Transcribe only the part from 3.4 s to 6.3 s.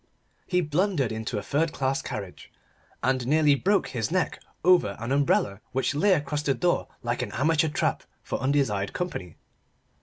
broke his neck over an umbrella which lay